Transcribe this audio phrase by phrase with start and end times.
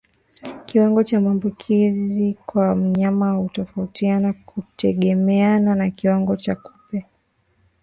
[0.65, 7.05] Kiwango cha maambukizi kwa wanyama hutofautiana kutegemeana na kiwango cha kupe